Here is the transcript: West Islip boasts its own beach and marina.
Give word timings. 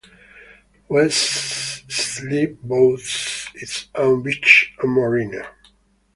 West 0.89 1.83
Islip 1.87 2.59
boasts 2.63 3.49
its 3.53 3.87
own 3.95 4.23
beach 4.23 4.73
and 4.81 4.93
marina. 4.95 5.45